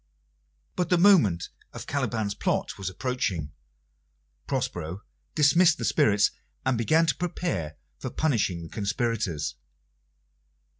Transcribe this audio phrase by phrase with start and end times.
[0.75, 3.51] But the moment of Caliban's plot was approaching.
[4.47, 5.03] Prospero
[5.35, 6.31] dismissed the spirits,
[6.65, 9.53] and began to prepare for punishing the conspirators.